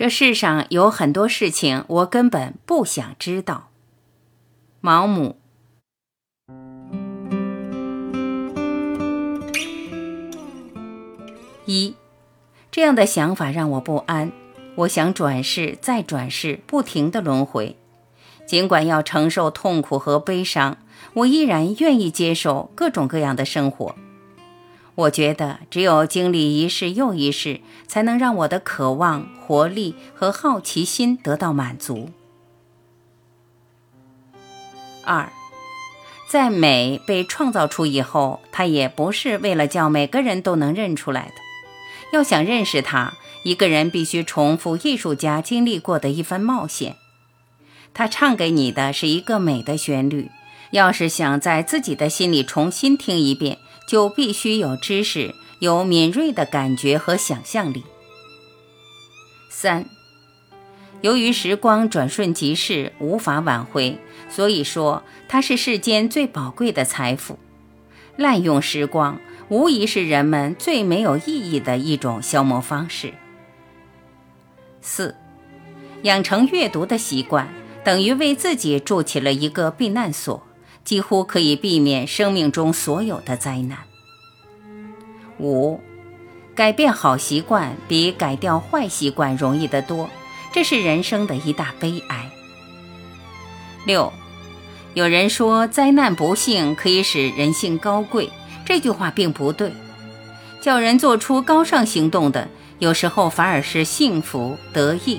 [0.00, 3.68] 这世上有很多事情，我根本不想知道。
[4.80, 5.36] 毛姆。
[11.66, 11.94] 一，
[12.70, 14.32] 这样的想法让我不安。
[14.76, 17.76] 我想转世，再转世，不停的轮回。
[18.46, 20.78] 尽管要承受痛苦和悲伤，
[21.12, 23.94] 我依然愿意接受各种各样的生活。
[24.94, 32.10] 我觉得，只有经历一世又一世，才能让我的渴望、活力和好奇心得到满足。
[35.04, 35.32] 二，
[36.28, 41.34] 在美被创造出以后，它也不是为了叫每个人都能认出来的。
[42.12, 43.14] 要想认识它，
[43.44, 46.96] 一个人必须重复艺术家经历过的一番冒险。
[47.94, 50.30] 他唱给你的是一个美的旋律，
[50.72, 53.58] 要是想在自己的心里重新听一遍。
[53.90, 57.82] 就必须有知识，有敏锐的感觉和想象力。
[59.50, 59.84] 三，
[61.00, 67.36] 由于时光转瞬即逝，无法挽回，所以说它是世间最宝贵的财富。
[68.14, 73.14] 滥用时光，无疑是人们最没有意义的一种消磨方式。
[74.80, 75.16] 四，
[76.02, 77.48] 养成阅读的习惯，
[77.82, 80.46] 等于为自己筑起了一个避难所。
[80.84, 83.78] 几乎可以避免生命中所有的灾难。
[85.38, 85.80] 五，
[86.54, 90.10] 改变好习惯比改掉坏习惯容易得多，
[90.52, 92.30] 这是人生的一大悲哀。
[93.86, 94.12] 六，
[94.94, 98.28] 有人说灾难不幸可以使人性高贵，
[98.66, 99.72] 这句话并不对。
[100.60, 102.46] 叫人做出高尚行动的，
[102.78, 105.18] 有时候反而是幸福得意。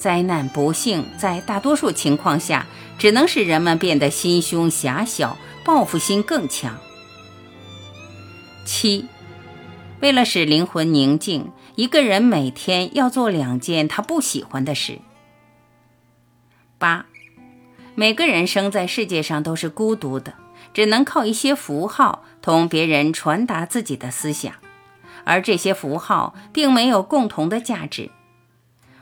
[0.00, 2.66] 灾难不幸在大多数情况下。
[2.98, 6.78] 只能使人们变得心胸狭小，报复心更强。
[8.66, 9.06] 七，
[10.00, 14.98] 为了使灵魂宁静，一个人每天要做两件他不喜欢的事。
[16.76, 17.06] 八，
[17.94, 20.34] 每个人生在世界上都是孤独的，
[20.74, 24.52] 只能靠一些符号同别人传达自己的思想，
[25.24, 28.10] 而这些符号并没有共同的价值。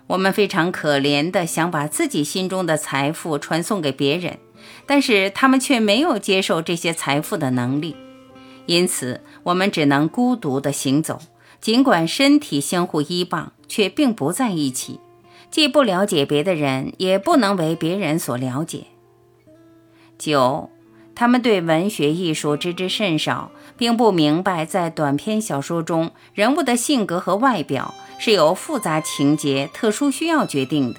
[0.09, 4.39] 我们非常可怜的想把自己心中的财富传送给别人，
[4.87, 7.95] 但是他们却没有接受这些财富的能力，
[8.67, 11.21] 因此我们只能孤独的行走。
[11.61, 15.01] 尽管身体相互依傍，却并不在一起，
[15.51, 18.85] 既不了解别的人，也不能为别人所了解。
[20.17, 20.71] 九，
[21.19, 27.93] 他们对文学艺术知之甚少，并不明白在短篇小说中人物的性格和外表。
[28.21, 30.99] 是由复杂情节、特殊需要决定的。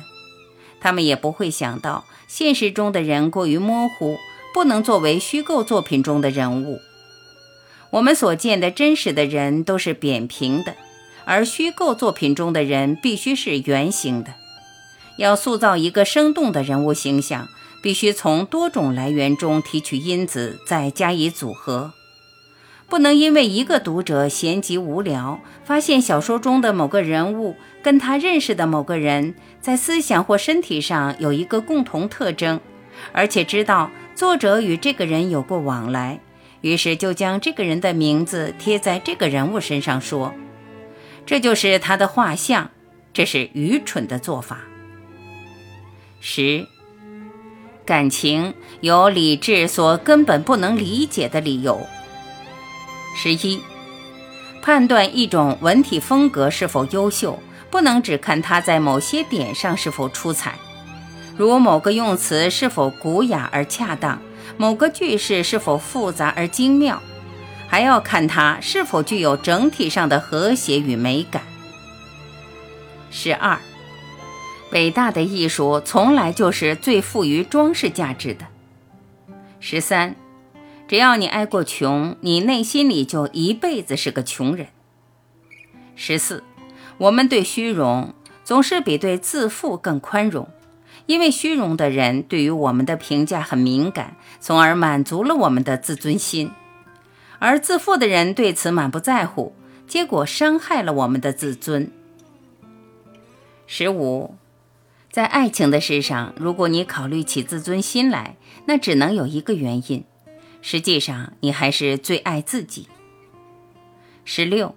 [0.79, 4.17] 他们也不会想到，现实中的人过于模糊，
[4.53, 6.79] 不能作为虚构作品中的人物。
[7.91, 10.75] 我们所见的真实的人都是扁平的，
[11.25, 14.35] 而虚构作品中的人必须是圆形的。
[15.17, 17.49] 要塑造一个生动的人物形象，
[17.81, 21.93] 必须从多种来源中提取因子，再加以组合。
[22.87, 32.59] 不能因为一个读者闲极无聊，发现小说中的某个人物跟他认识的某个人在思想或身体上有一个共同特征，
[33.11, 36.19] 而且知道作者与这个人有过往来，
[36.61, 40.33] 于是就将这个人的名字贴在这个人物身上，说
[41.25, 42.71] 这就是他的画像。
[43.11, 44.59] 这是愚蠢的做法。
[46.21, 46.67] 十，
[47.89, 51.87] 感情有理智所根本不能理解的理由。
[53.15, 53.59] 十一，
[54.61, 57.41] 判断一种文体风格是否优秀，
[57.71, 60.53] 不能只看它在某些点上是否出彩，
[61.35, 64.21] 如某个用词是否古雅而恰当，
[64.55, 67.01] 某个句式是否复杂而精妙，
[67.67, 71.41] 还要看它是否具有整体上的和谐与美感。
[73.09, 73.59] 十二，
[74.71, 78.45] 伟大的艺术从来就是最富于装饰价值的。
[79.59, 80.15] 十三。
[80.87, 84.69] 只要你挨过穷，你内心里就一辈子是个穷人。
[85.95, 86.43] 十四，
[86.97, 90.49] 我们对虚荣总是比对自负更宽容，
[91.05, 96.47] 因为虚荣的人对于我们的评价很敏感，从而满足了我们的自尊心；
[97.37, 99.53] 而自负的人对此满不在乎，
[99.87, 101.91] 结果伤害了我们的自尊。
[103.67, 104.33] 十五，
[105.11, 110.03] 在爱情的事上，如果你考虑起自尊心来，那只能有一个原因。
[110.61, 112.87] 实际上，你还是最爱自己。
[114.23, 114.75] 十六，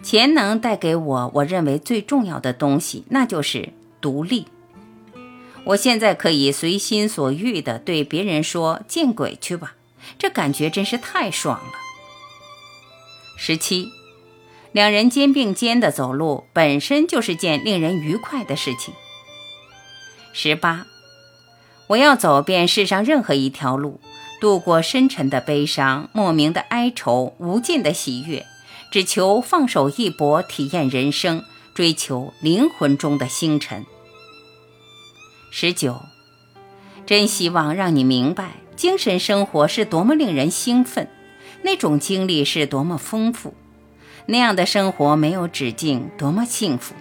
[0.00, 3.70] 钱能带给我我认为最重要的东西，那就是
[4.00, 4.46] 独立。
[5.64, 9.74] 我现在可以随心所欲地对别人说“见鬼去吧”，
[10.16, 11.72] 这感觉真是太爽了。
[13.36, 13.90] 十七，
[14.70, 18.94] 两人肩并肩的走路，本身就是件令人愉快的事情。
[20.38, 20.86] 十八，
[21.86, 24.02] 我要走遍世上任何一条路，
[24.38, 28.44] 度过深沉的悲伤、莫名的哀愁、无尽的喜悦，
[28.90, 31.42] 只求放手一搏，体验人生，
[31.74, 33.86] 追求灵魂中的星辰。
[35.50, 36.02] 十九，
[37.06, 41.08] 真希望让你明白，精神生活是多么令人兴奋，
[41.62, 43.54] 那种经历是多么丰富。
[44.26, 46.94] 那样的生活没有止境，多么幸福！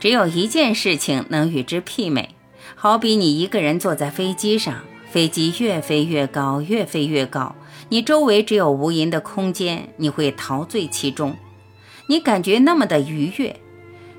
[0.00, 2.30] 只有一件事情能与之媲美，
[2.76, 7.56] 好比你一个人坐在飞机上，飞机越飞越高，越飞越高，
[7.88, 11.36] 你周围只有无垠的空间，你会陶醉其中，
[12.06, 13.58] 你感觉那么的愉悦，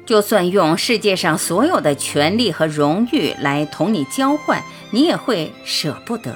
[0.05, 4.61] 就算用世界上所有的权利和荣誉来同你交换，
[4.91, 6.35] 你也会舍不得。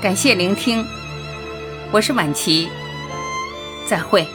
[0.00, 0.82] 感谢聆听，
[1.92, 2.70] 我是晚琪，
[3.86, 4.26] 再会。